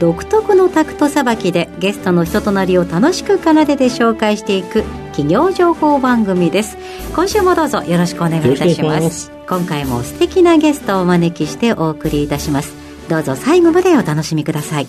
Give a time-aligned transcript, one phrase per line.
[0.00, 6.78] 独特のタクトさばきでゲストの人となりを楽しく奏でて紹介していく企業情報番組です。
[7.14, 9.32] 今週もどうぞよろしくお願いいたします。
[9.48, 12.74] 今回も素敵なゲストをお招きしてお送りいたします。
[13.08, 14.86] どうぞ最後までお楽しみください。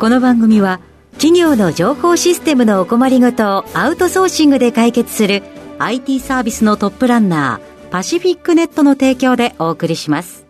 [0.00, 0.80] この番組は
[1.12, 5.44] 企業の情報システムのお困りごとをアウトソーシングで解決する
[5.78, 10.41] IT サービスのトップランナーパシフィックネットの提供でお送りします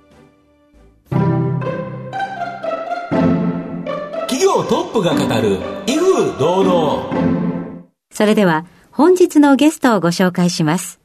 [4.52, 11.00] 業トップが語る威風堂々それでは本日のゲストをご紹介します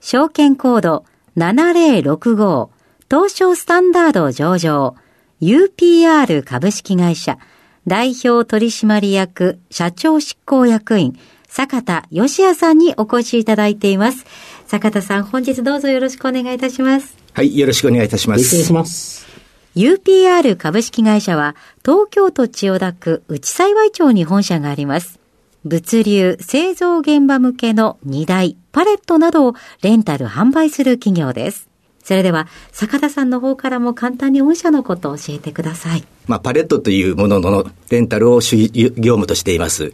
[0.00, 1.04] 証券コード
[1.36, 2.68] 7065
[3.10, 4.96] 東証スタンダード上場
[5.40, 7.38] UPR 株式会社
[7.86, 14.26] 代表取締役社長執行役員坂田義也さんにお越しいただいています。
[14.66, 17.16] 坂田さん、本日どうぞよろしくお願いいたします。
[17.32, 18.44] はい、よろしくお願いいたします。
[18.44, 19.27] 失礼します。
[19.78, 25.20] UPR 株式会社は東京都千代田区内幸町に本社があります。
[25.64, 31.68] 物流、製造現場向けの荷台、パレットなどをレンタル販売する企業です。
[32.02, 36.04] それでは、坂田さんの方からも簡単に御社のことを教えてください。
[36.26, 39.92] まあ、パレットというもののレンタルを主業務としています。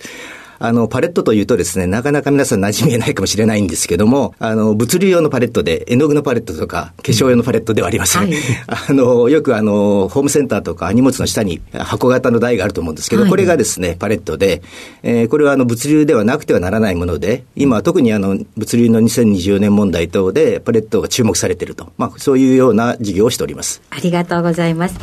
[0.65, 8.23] あの、パレットというとですね、なかなか皆さん馴染みがないかもしれないんですけども、あの、物流用のパレットで、絵の具のパレットとか、化粧用のパレットではありません。
[8.23, 8.35] はい
[8.67, 14.63] あの、よくあの、ホームセンターとか荷物の下に箱型の台があると思うんですけど、はいこれがですね、パレットで、
[15.03, 21.89] えーこれはあの、物流ではなくてはならないもので、今特にあの、物流の2020年問題等で、パレットが注目されていると。
[21.99, 23.83] まあ、そういうような事業をしております。
[23.91, 24.95] ありがとうございます。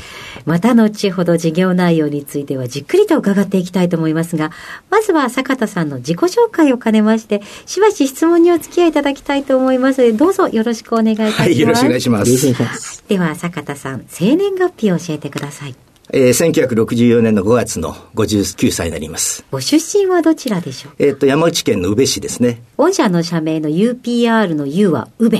[0.45, 4.51] また後ほど事業内容についてはじっくりと伺っていきたいと思いますが、
[4.89, 11.41] まずは坂田さんの自己紹介を兼ねまして、しばし質問にお付き合いいただきたいと思いますので、どうぞよろしくお願いいたします。
[11.41, 13.03] はい、よろしくお願いします。
[13.07, 15.75] では、坂田さん、生年月日を教えてください。
[16.13, 19.45] えー、1964年の5月の59歳になります。
[19.49, 22.61] ご出身はどちらでしょうえっ、と、山口県の宇部市ですね。
[22.77, 25.37] 御社の社名の UPR の U は宇部。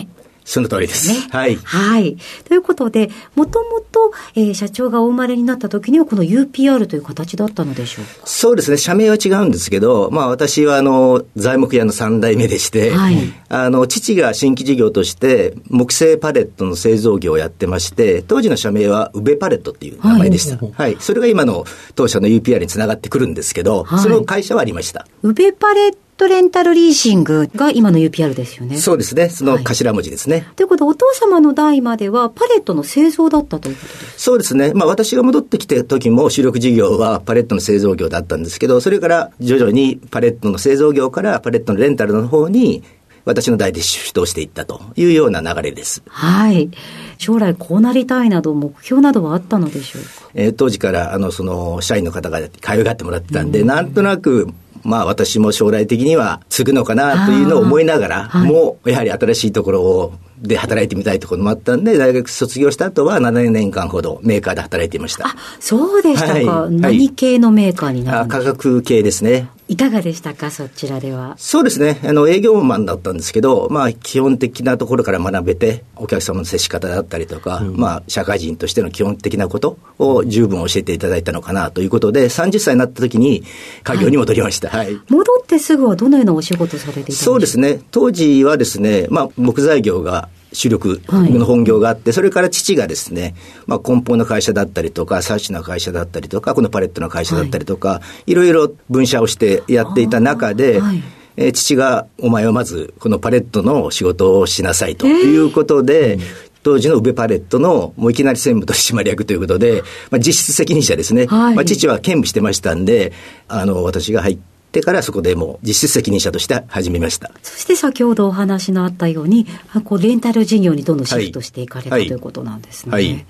[0.52, 1.08] その通りです。
[1.08, 1.28] ね。
[1.32, 1.56] はい。
[1.64, 2.18] はい。
[2.44, 8.28] ということで、もともと、えー社長がお生まれになった時にはこの UPR という形だったのでしょうか？
[8.28, 8.76] そうですね。
[8.78, 13.16] 社名は違うんですけど、まあ私はあの、材木屋の3代目でして、はい
[13.48, 20.58] あの、父が新規事業として木製パレットの製造業をやってまして、当時の社名は宇部パレットっていう名前でした。
[20.58, 20.98] ははいい。
[21.00, 21.64] それが今の
[21.96, 25.08] 当社の UPR につながってくるんですけど、はいその会社はありました。
[25.24, 28.78] 宇部パレットレンタルリーシングが今の UPR ですよね。
[28.78, 29.30] そうですね。
[29.30, 30.48] その頭文字ですね。
[30.56, 34.20] ということで、お父様の代まではパレットの製造だったということです。
[34.20, 34.74] そうですね。
[34.74, 42.84] まあ私が戻ってきた時も主力事業はパレットの製造業だったんですけど、それから徐々にパレットの製造業からパレットのレンタルの方に
[43.24, 46.02] 私の代でシフトをしていったというような流れです。
[46.08, 46.72] はい。
[47.20, 50.10] 将来こうなりたいなど目標などはあったのでしょうか？
[50.34, 54.48] えー当時からあのその社員の方が可愛がってもらってたんで、なんとなく
[54.84, 65.28] まあ私も将来的には継ぐのかなというのを思いながら、はいもうやはり新しいところをで働いてみたいところもあったんで、大学卒業した後は7年間ほどメーカーで働いていました。
[65.28, 66.34] あ、そうでしたか。
[66.62, 68.46] はい何系のメーカーになるあんですか？
[68.46, 69.50] 価格系ですね。
[69.72, 71.36] いかがでしたかそちらでは？
[71.38, 72.02] そうですね。
[72.04, 83.46] あの、営業マンだったんですけど、まあ、基本的なところから学べて、お客様の接し方だったりとか、まあ、社会人としての基本的なことを十分教えていただいたのかなということで、30歳になった時に、
[83.84, 84.68] 家業に戻りました。
[84.68, 85.00] はい。
[85.08, 87.80] 戻ってすぐはどのようなお仕事されていたんでしょそうですね。
[87.92, 93.36] 当時はですね、まあ、木材業が主力の本業があって、それから父がですね、
[93.68, 101.04] まあ、梱包の会社だったりとか、サッシの会社だったりとか、このパレットの会社だったりとか、い、ろいろ分社をしてやっていた中で、はい。
[101.38, 105.08] えー父が、お前はまず、このパレットの仕事をしなさいと。
[105.08, 106.20] いうことで、
[106.64, 109.82] 当時の宇部パレットのもういきなり専務取締役ということで、
[110.12, 111.26] まあ、実質責任者ですね。
[111.28, 111.56] はい。
[111.56, 113.14] まあ、父は兼務してましたんで、
[113.48, 117.32] あの、私が入ってからそこでもう実質責任者として始めました。
[117.44, 122.92] そして先ほどお話のあったように、あこうレンタル事業にどんどんシフトしていかれた、はいということなんですね。
[122.94, 123.26] はい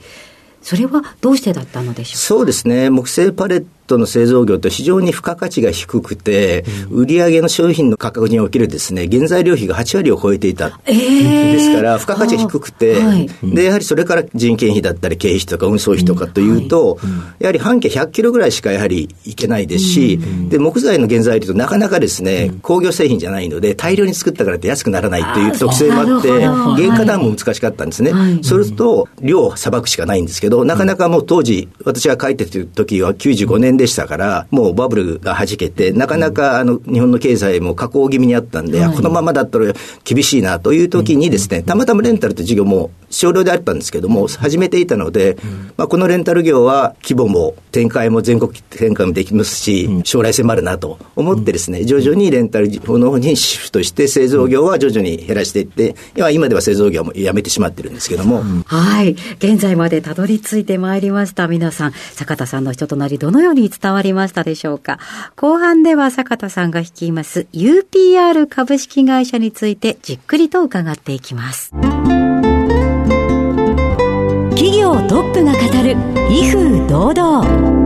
[0.61, 2.91] それはどうしてだったのでしょそうですね。
[2.91, 10.79] 木製パレットの製造業って非常に付加価値が低くて、売上の商品の価格におけるですね、原材料費が8割を超えていた。
[10.85, 11.51] えー。
[11.53, 13.29] ですから、付加価値が低くて、はい。
[13.43, 16.99] で、やはりそれから人件費だったり、経費とか運送費とかというと、
[17.39, 20.19] やはり半径100キロぐらいしかやはりいけないですし、
[20.49, 28.11] で、木材の原材料となかなかですね、工業製品じゃないので、大量に作ったからって安くならないという特性もあって、原価段も難しかったんですね。
[28.11, 28.39] はい。
[28.43, 38.95] それと、量をさばくしかないんですけど、なかなかもう当時、私が書いてる時は95年でしたから、もうバブルが弾けて、なかなかあの日本の経済も下降気味にあったんで、はい。
[38.95, 39.73] このままだったら
[40.03, 45.37] 厳しいなという時にですね、たまたまレンタルという事業も少量であったんですけども、始めていたので、
[45.77, 59.15] まあ、このレンタル業は規模も展開も全国展開もできますし、将来性もあるなと思ってですね、徐々にレンタル業の方にシフトして、製造業は徐々に減らしていって、今今では製造業もやめてしまってるんですけども、はい。
[59.37, 61.47] 現在までたどり着いてまいりました。
[61.47, 64.99] 皆さん、坂田さんの人となり、どのように伝わりましたでしょうか。
[65.35, 71.71] 後半では坂田さんが率います UPR 株式会社についてじっくりと伺っていきます。
[74.91, 75.95] 企業トップが語る、
[76.29, 77.81] 威風堂々。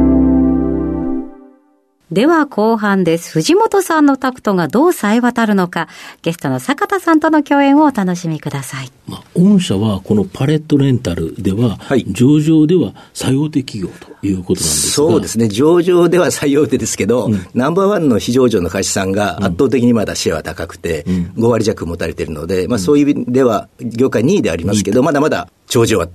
[2.11, 3.31] では後半です。
[3.31, 5.87] 藤本さんのタクトがどう冴え渡るのか、
[6.23, 8.91] ゲストの坂田さんとの共演をお楽しみください。
[9.07, 12.05] まあ、御社はこのパレットレンタルでは、はい。
[12.07, 21.03] 上場では採用的企業ということなんですが、そうですね、上場では採用手ですけど、ナンバーワンの非上場の会社さんが圧倒的にまだシェアは高くて、
[21.37, 26.07] 5割弱持たれているので、まあ、そういう意味では、業界2位でありますけど、まだまだ頂上は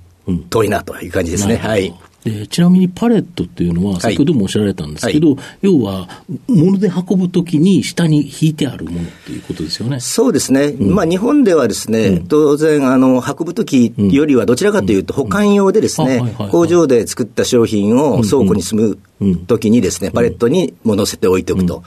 [0.49, 1.57] 遠いなという感じですね。
[1.57, 1.93] はい。
[2.23, 6.07] でちなみにパレットっていうのは、先ほどもおっしゃられたんですけど、要は、
[6.47, 9.99] 物で運ぶときに下に引いてあるものっていうことですよね。
[9.99, 18.99] そうですね、まあ、日本ではですね、当然あの、運ぶときよりはどちらかというと、保管用でですね工場で作った商品を倉庫に積む
[19.47, 21.83] ときにですね、パレットに乗せておいておくと。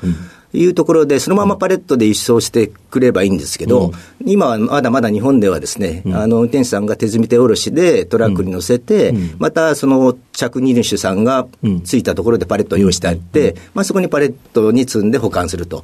[0.57, 3.93] いうところで、そのままパレットで輸送してくればいいんですけど、
[4.25, 11.47] 今はまだまだ日本ではですね、あの運転手さんが手積み手下ろしでトラックに乗せて、またその着荷主さんが
[11.85, 15.83] ついたところでパレットを用意してあって、まあ、そこにパレットに積んで保管すると、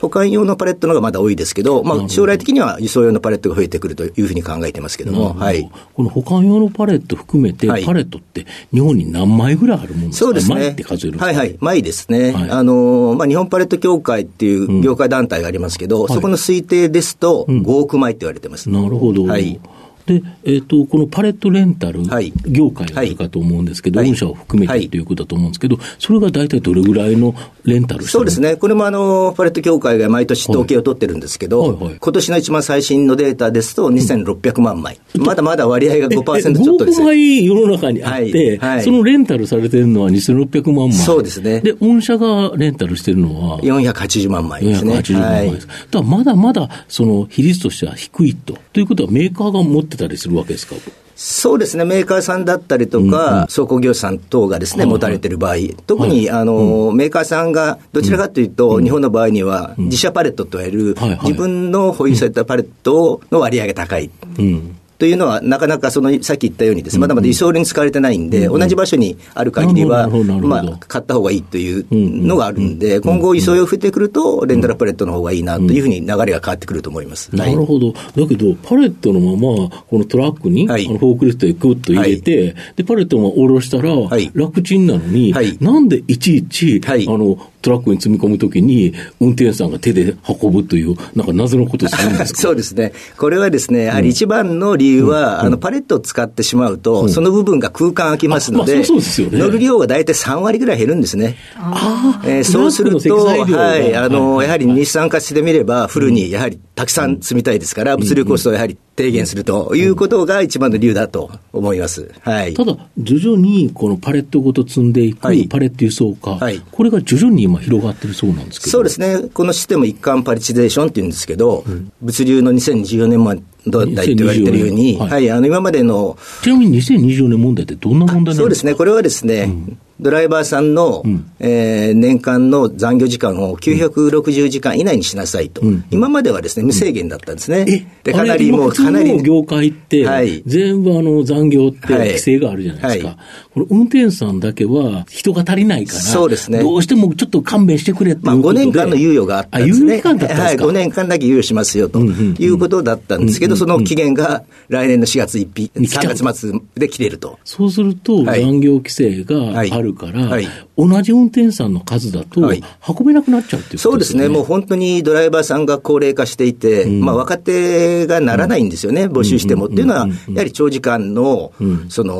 [0.00, 5.70] 保管用のパレットの方がまだ多いですけど、まあ、将来的には輸送用のパレットが増えてくるというふうに考えてますけども、はい。
[5.94, 7.84] この保管用のパレット含めて、はい。
[7.84, 10.26] パレットって日本に何枚ぐらいあるもんですか？
[10.26, 10.54] そうですね。
[10.54, 12.32] 枚って数えるんですかはいはい、枚ですね。
[12.32, 12.50] はい。
[12.50, 18.70] あの、まあ、日本パレット協会っていう業界団体がありますけど、そこの推定ですと5億枚って言われてます。
[18.70, 19.24] なるほど。
[19.24, 19.60] はい
[20.08, 27.34] で、えっ、と、このパレットレンタルはい業界があるかと思うんですけど、はい御社を含めてはいということだと思うんですけど、それが大体どれぐらいの
[27.64, 28.56] レンタルそうですね。
[28.56, 34.98] これもあの、パレット協会が毎年統計を取ってるんですけど、はいはいはい今年の一番最新のデータですと2600万枚。
[35.16, 37.06] まだまだ割合が5%ちょっとです5ね。
[37.06, 40.92] 枚世の中にあって、はいはいそのレンタルされてるのは2600万枚。
[40.92, 44.94] そうですねで、御社がレンタルしてるのは、480万枚ですね。
[44.94, 45.68] 480万枚です。
[45.90, 48.56] だまだまだその比率としては低いと。
[48.72, 50.76] ということはメーカーが持ってたりするわけですか？
[51.14, 55.56] そうですね、メーカーさんだったりとか、倉庫業者さん等がですね、はいはい持たれてる場合、
[55.86, 64.10] 特に、あの、メーカーさんが、どちらかというと、日本の場合には、自社パレットといわれるはいはい、自分の保有されたパレットの割合が高い。
[64.38, 64.76] うん。
[64.98, 77.34] というのは、なかなかその、さっき言ったようにですね、まだまだ輸送に使われてないんで、同じ場所にある限りは、まあ、買った方がいいというのがあるんで、今後輸送用増えてくると、レンタルパレットの方がいいなというふうに流れが変わってくると思います。
[77.34, 77.92] なるほど。
[77.92, 80.86] だけど、パレットのまま、このトラックに、はい。
[80.88, 84.30] あのフォークリフトでグッと入れて、で、パレットを下ろしたら、はい。
[84.34, 85.56] 楽ちんなのに、はい。
[85.60, 87.06] なんでいちいち、はい。
[87.08, 92.40] あの、トラックに積み込むときに、運転手さんが手で運ぶという、なんか謎のことをするんですか？
[92.42, 92.92] そうですね。
[93.16, 99.38] これはですね、やはり一番の理由は、あの、パレットを使ってしまうと、その部分が空間空きますので、そうですよね。
[99.38, 101.36] 乗る量が大体3割ぐらい減るんですね。
[101.56, 104.46] あえーそうすると、はい、あの、はい。
[104.46, 112.10] やはり日産化してみれば、フルにやはりたくさん積みたいですから、物流コストをやはり低減するということが一番の理由だと思います。
[112.22, 112.54] はい。
[112.54, 115.46] ただ、徐々にこのパレットごと積んでいく、はい。
[115.46, 116.60] パレット輸送化、はい。
[116.70, 118.70] これが徐々に今広がってるそうなんですけど。
[118.70, 121.64] そうですね、このシステム一貫パリチゼーションっていうんですけど、
[122.00, 123.22] 物流の2014年
[123.70, 125.08] 代と言われてるように、2024年。
[125.10, 128.42] はい、あの今までのちなみに2024年問題ってどんな問題なんですか？
[128.42, 129.52] そうですね、これはですね、
[130.00, 131.02] ドライバーさんの、
[131.38, 137.90] えー年間の残業時間を960時間以内にしなさいと、今まではですね無制限だったんですね。
[138.04, 140.42] でかなりもう、かなり業界って、はい。
[140.46, 142.08] 全部あの残業ってはい。
[142.08, 143.08] 規制があるじゃないですか。
[143.08, 143.16] はい。
[143.54, 146.60] これ運転手さんだけは人が足りないから、そうですね。
[146.60, 148.64] どうしてもちょっと勘弁してくれっていまあ、5うことで。
[148.66, 150.00] 年間の猶予があったんですね。
[150.04, 150.64] あ猶予期間だったんですか？
[150.64, 156.12] はい、5年間だけ猶予しますよということだったんですけど、その期限が来年の4月1日、に来ちゃう。
[156.12, 157.38] 3月末で切れると。
[157.44, 158.42] そうすると、はい。
[158.42, 160.48] 残業規制があるるから、はい。
[160.78, 169.66] 同じ運転手さんの数だと、運べなくなっちゃうっていう、ね、そうですね、もう本当にドライバーさんが高齢化していて、うん、まあ、若手がならないんですよね、募集しても。
[169.66, 171.52] っていうのは、やはり長時間の、
[171.88, 172.14] その、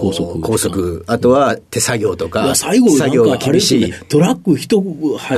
[0.00, 3.92] 高速、高速、あとは手作業とか、最後作業が厳しい。
[4.08, 4.82] トラック一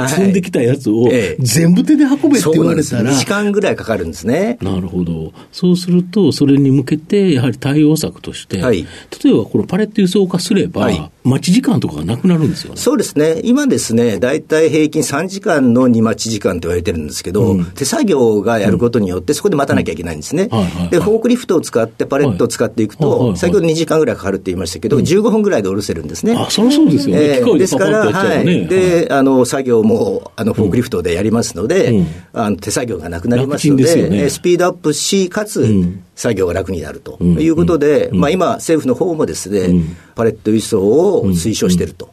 [0.09, 1.09] 積んできたやつを、
[1.39, 4.59] 全部手で運べって言われたら、2時間ぐらいかかるんですね。
[4.61, 5.33] なるほど。
[5.53, 8.87] そうすると、それに向けて、やはり対応策として、はい、
[9.25, 12.81] 例えばこのパレット輸送化すれば、はい、待ち時間とかがなくなるんですよね。
[12.81, 13.41] そうですね。
[13.45, 20.49] 今ですね、大体平均3時間の2待ち時間と言われてるんですけど、うん、手作業がやることによって、そこで待たなきゃいけないんですね。
[20.91, 26.35] で、フォークリフトを使ってパレットを使っていくと、先ほど2時間ぐらいかかるって言いましたけど、うん、15分ぐらいで下ろせるんですね。
[26.37, 27.23] あ、そりゃそうですよね。
[27.23, 28.67] えー、ですから、はい。
[28.67, 35.67] で、あの、作業も、あの、フォークリフトでやりますので、うん、あの手作業がなくなりますので、ね、スピードアップし、かつ、
[36.19, 37.17] 作業が楽になると。
[37.23, 39.85] いうことで、まあ今、政府の方もですね、
[40.17, 42.13] パレット輸送を推奨していると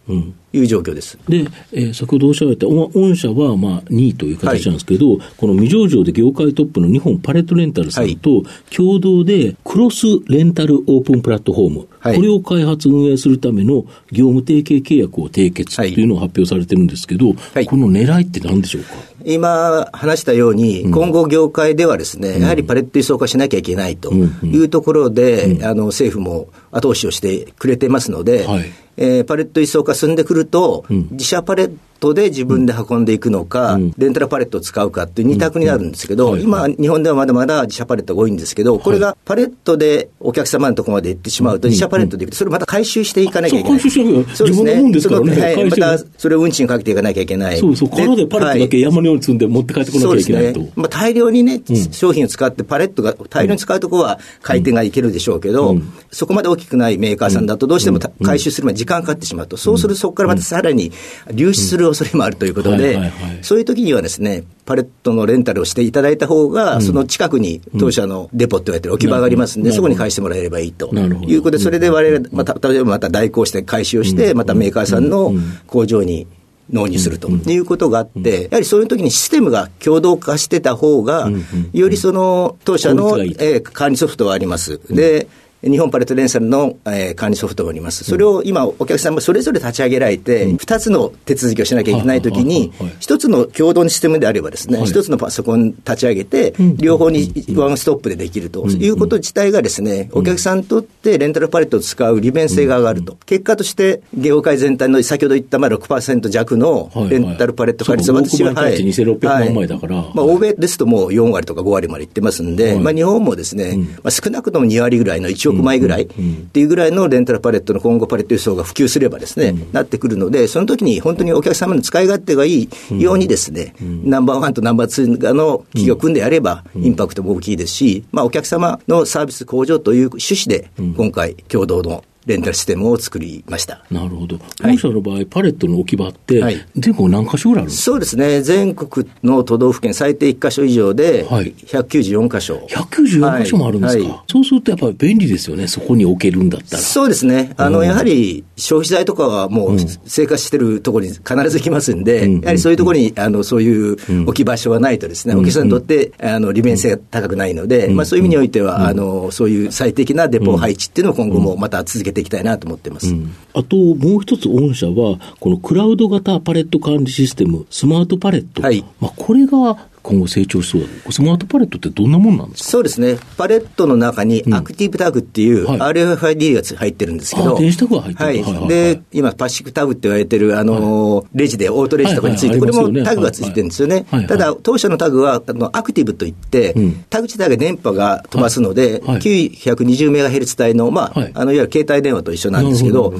[0.53, 1.17] いう状況です。
[1.27, 19.14] で、えー、先ほどおっしゃられた、御社はまあ2位という形なんですけど、はい、この未上場で業界トップの日本パレットレンタルさんと共同でクロスレンタルオープンプラットフォーム、はい、これを開発運営するための業務提携契約を締結というのを発表されてるんですけど、はい、この狙いって何でしょうか？
[19.25, 43.79] 今話したように、今後業界ではですね、やはりパレット輸送化しなきゃいけないというところで、あの政府も後押しをしてくれてますので、はい、えー、パレット輸送化進んでくると、自社パレットで自分で運んでいくのか、うん、レンタルパレットを使うかっていう二択になるんですけど、今、日本ではまだまだ自社パレットが多いんですけど、これがパレットでお客様のところまで行ってしまうと、自社パレットで行くと、それまた回収していかなきゃいけない。
[43.79, 44.91] そうですね。
[44.91, 45.41] ですからね。
[45.41, 47.57] はい、またそれを運賃かけていかなきゃいけない。
[47.57, 50.59] そうそう、このでパレットだけ山のように積んで持って帰ってこなきゃいけないと。
[50.59, 55.75] ね、まあ、大量にね、商品を使って、パレットが大量に使うところは回転がいけるでしょうけど、
[56.11, 60.91] そこまで大きくないメーカーさんだと、どうしても回収するまで時間かかってしまうと、そうするとそこからまたさらに
[61.31, 70.93] 流出する恐れもあるということで、そういう時にはですね、パレットのレンタルをしていただいた方が、その近くに当社のデポって言われてる置き場がありますんで、そこに返してもらえればいいと。
[70.95, 75.33] いうことで、それで我々、また、例えばまた代行して回収をして、またメーカーさんの
[75.67, 76.27] 工場に
[76.69, 81.29] 納入するということがあって、やはりそういう時にシステムが共同化してた方が、
[81.73, 84.79] よりその当社の、え管理ソフトはあります。
[84.89, 85.27] で
[85.69, 88.03] 日本パレットレンサルの、えー、管理ソフトがあります。
[88.03, 98.65] それを今、お客さんもそれぞれ立ち上げられて、二、つの手続きをしなきゃいけないときに、一つの共同のシステムであればですね、一、つのパソコン立ち上げて、両方にワンストップでできると。
[98.67, 103.17] いうこと自体がですね、お客さんにとってレンタルパレットを使う利便性が上がると。
[103.25, 108.77] 結果として、業界全体の先ほど言ったまあ6%弱のレンタルパレット化率は私は、はい。
[108.77, 109.95] 2600万枚だから。
[110.13, 116.07] まあ、欧米ですともう4割とか5割までいってますんで、まあ、日本もですね、まあ、少なくとも2割ぐらいの1億枚ぐらい、っ
[116.51, 122.69] ていうぐらいのレンタルパレットの今後パレット輸送が普及すればですね、なってくるので、その時に本当にお客様の使い勝手がいい
[122.99, 133.83] ようにですね、ナンバーワンとナンバーツーの企業組んでやれば、インパクトも大きいですし、まあ、お客様のサービス向上という趣旨で、今回、共同のレンタルシステムを作りました。
[133.91, 134.39] なるほど。
[134.63, 137.83] 御社の場合、パレットの置き場って、全国何箇所ぐらいあるんですか？
[137.83, 138.41] そうですね。
[138.41, 142.65] 全国の都道府県最低1箇所以上で、194箇所。
[142.69, 145.67] 194箇所もあるんですか、はい、そうするとやっぱり便利ですよね。
[145.67, 146.81] そこに置けるんだったら。
[146.81, 147.53] そうですね。
[147.57, 163.07] あの、やはり消費財とかはもう生活してるところに必ず来ますんで、やはりそういうところに、あの、そういう置き場所がないとですね、お客さんにとって、あの、利便性が高くないので、まあそういう意味においては、あの、そういう最適なデポ配置っていうのを今後もまた続けていきたいなと思ってます。
[163.07, 168.61] うん、あと、もう一つ、御社は、このクラウド型パレット管理システム、スマートパレット。
[168.61, 170.87] はい、まあ、これが今後成長しそうだ。
[171.11, 172.69] スマートパレットってどんなもんなんですか？
[172.69, 173.17] そうですね。
[173.37, 177.57] パレットの中にアクティブタグっていう RFID が入ってるんですけど。
[177.57, 184.05] 電子タグが入ってる、はい、で、今パシックタグって言われてる、あの、レジで、オートレジとかについて、これもタグがついてるんですよね。
[184.27, 186.75] ただ、当社のタグは、あの、アクティブといって、
[187.09, 193.13] タグ自体が電波が飛ばすので、920メガヘルツ帯の、まあ、あの、いわゆる携帯電話と一緒なんですけど、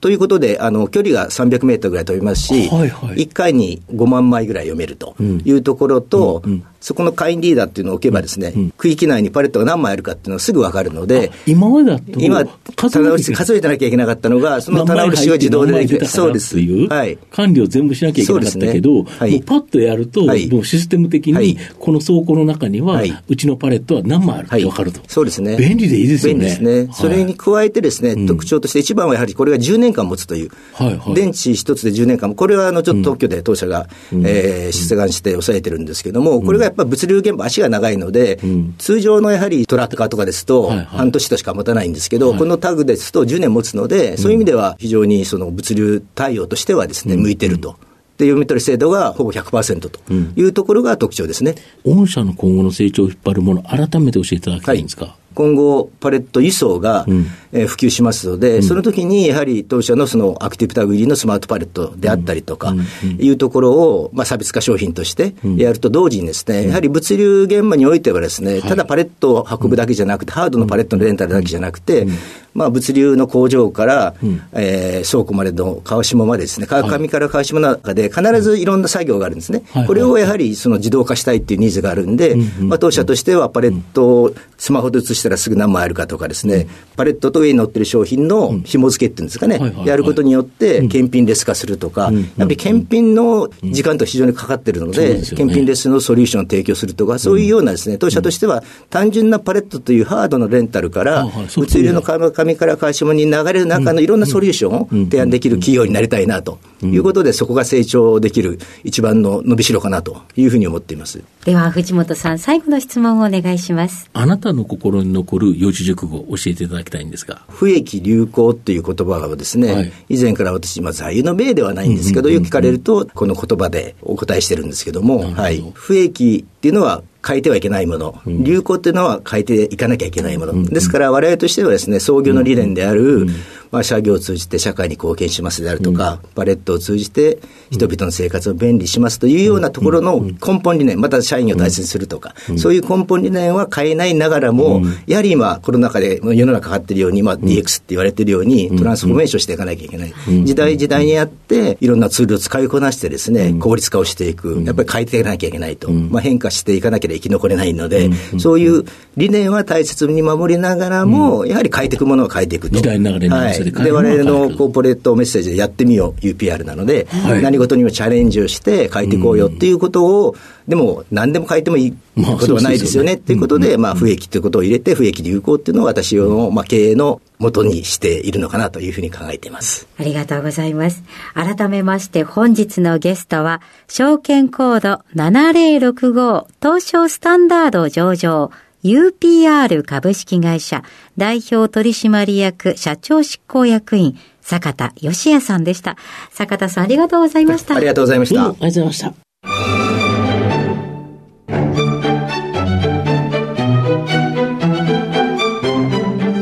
[0.00, 12.44] ということで、あの、距離が300メートルぐらい飛びますし、1回に5万枚ぐらい読めるというところと、うん、そこの会員リーダーっていうのを置けばですね、うん、区域内にパレットが何枚あるかっていうのはすぐ分かるので、今までだと今、
[12.76, 16.06] 数えてなきゃいけなかったのが、その棚卸しが自動でできる。
[16.06, 16.58] そうです。
[16.58, 17.18] はい。
[17.30, 25.56] 管理を全部しなきゃいけなかったけど、ねはい、もうパッとやると、はい、もうシステム的に、この倉庫の中には、うちのパレットは何枚あるって分かると、そうですね。
[25.56, 26.40] 便利でいいですよね。
[26.40, 26.92] 便利ですね。
[26.92, 47.76] それに加えてですね、特徴として一番はやはりこれが10年間持つという、はいはい、電池一つで10年間、これはあのちょっと特許で当社が、うん、えー、出願して抑えてるんですけどども、これがやっぱり物流現場足が長いので、うん、通常のやはりトラッカーとかですと、半年としか持たないんですけど、はい、このタグですと10年持つので、そういう意味では非常にその物流対応としてはですね、向いてると。
[48.18, 51.54] で、読み取り精度がほぼ100%というところが特徴ですね。
[51.84, 55.04] 御社の今後の成長を引っ張るもの、改めて教えていただきたいんですか？
[55.04, 55.14] はい。
[55.34, 62.74] 今後、パレット輸送が、うん、えー、普及しますので、うん、その時にやはり当社のそのアクティブタグ入りのスマートパレットであったりとか、
[63.18, 72.06] いうところを、まあ、差別化商品としてやると同時にですね、やはり物流現場においてはですね、ただパレットを運ぶだけじゃなくて、ハードのパレットのレンタルだけじゃなくて、
[72.54, 79.62] まあ、物流の工場から、うん、えー、倉庫までの川下までですね、川上から川下の中で必ずいろんな作業があるんですね。
[79.72, 111.22] はい、これをやはりその自動化したいっていうニーズがあるんで、まあ、当社としてはパレットをスマホで写したらすぐ何枚あるかとかですね、パレットと上に載ってる商品の紐付けっていうんですかね、やることによって検品レス化するとか、やっぱり検品の時間と非常にかかってるので、検品レスのソリューションを提供するとか、そういうようなですね、当社としては単純なパレットというハードのレンタルから、物流の川上から川下に流れる中のいろんなソリューションを提案できる企業になりたいなということで、そこが成長できる一番の伸びしろかなというふうに思っています。
[111.44, 114.10] では、藤本さん、最後の質問をお願いします。
[114.12, 117.42] あなたの心に残る四字熟語を教えていただきたいんですが。
[117.48, 125.62] 不益流行っていう言葉をですね、はい、以前から私、まあ、座右の銘ではないんですけど、よく聞かれると、この言葉でお答えしてるんですけども、はい。
[125.74, 133.26] 不益っていうのは変えてはいけないもの、流行っていうのは変えていかなきゃいけないもの、ですから、われわれとしてはですね、創業の理念である、
[133.70, 137.38] まあ、社業を通じて社会に貢献しますであるとか、パレットを通じて
[137.70, 150.14] 人々の生活を便利しますというようなところの根本理念、また社員を大切にするとか、そういう根本理念は変えないながらも、やはり今、コロナ禍で世の中変わっているように、まあ、DX って言われているように、トランスフォーメーションしていかなきゃいけない。
[150.44, 154.62] 時代時代にあって、いろんなツールを使いこなしてですね、効率化をしていく。
[154.64, 155.90] やっぱり変えていかなきゃいけないと。
[155.90, 158.84] まあ、変化していかなければ生き残れないので、そういう
[159.16, 162.76] 理念は大切に守りながらも、やはり変えていくものは変えていくと。
[162.76, 170.36] 時代の流れに合わせて変え我々のコーポレートメッセージでやってみよう UPR なので、はい、何事にもチャレンジをして変えていこうよっていうことを、
[170.66, 179.88] でも何でも変えてもいいことはないですよねっていうことで、まあ、不益ということを入れて、不益流行っていうのを私の、まあ、経営の元にしているのかなというふうに考えています。
[179.98, 181.02] ありがとうございます。
[181.34, 188.50] 改めまして本日のゲストは、証券コード7065東証スタンダード上場
[188.84, 190.82] UPR 株式会社
[191.16, 195.96] 代表取締役社長執行役員坂田義也さんでした。
[196.30, 197.76] 坂田さんありがとうございました。
[197.76, 198.40] ありがとうございました。
[198.40, 199.14] ありがとうございました。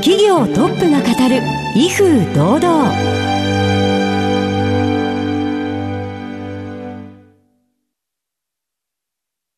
[0.03, 1.43] 企業トップが語る
[1.75, 3.36] 威風堂々。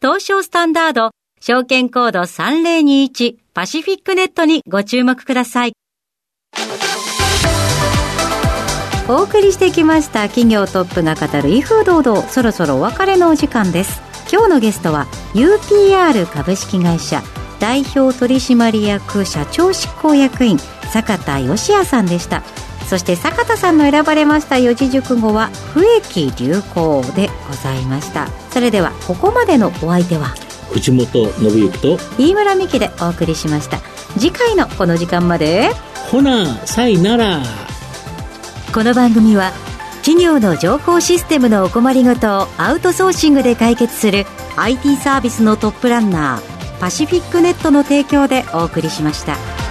[0.00, 5.72] 東証スタンダード、証券コード3021パシフィックネットにご注目ください。
[9.08, 14.00] お送りしてきました企業トップが語る威風堂々、そろそろお別れのお時間です。
[14.30, 17.20] 今日のゲストは UPR 株式会社
[17.58, 20.58] 代表取締役社長執行役員
[20.92, 22.44] 坂田義也さんでした。
[22.88, 30.34] そして坂田さんの選ばれました四字熟語は不益流行でございましたそれではここまでのお相手は
[30.72, 33.78] 藤本信之と飯村美希でお送りしました
[34.18, 35.70] 次回のこの時間まで
[36.10, 37.40] ほなさいなら
[38.74, 39.52] この番組は
[39.98, 44.24] 企業の情報システムのお困りごとをアウトソーシングで解決する
[44.56, 49.67] IT サービスのトップランナーパシフィックネットの提供でお送りしました。